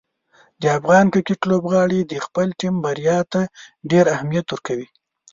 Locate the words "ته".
3.33-3.41